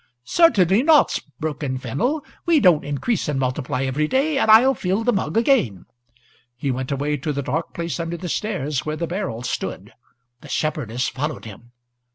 "Certainly 0.23 0.81
not," 0.81 1.19
broke 1.39 1.61
in 1.61 1.77
Fennel. 1.77 2.25
"We 2.47 2.59
don't 2.59 2.83
increase 2.83 3.27
and 3.27 3.39
multiply 3.39 3.83
every 3.83 4.07
day, 4.07 4.39
and 4.39 4.49
I'll 4.49 4.73
fill 4.73 5.03
the 5.03 5.13
mug 5.13 5.37
again." 5.37 5.85
He 6.57 6.71
went 6.71 6.91
away 6.91 7.17
to 7.17 7.31
the 7.31 7.43
dark 7.43 7.75
place 7.75 7.99
under 7.99 8.17
the 8.17 8.27
stairs 8.27 8.83
where 8.83 8.95
the 8.97 9.05
barrel 9.05 9.43
stood. 9.43 9.93
The 10.39 10.49
shepherdess 10.49 11.07
followed 11.09 11.45
him. 11.45 11.73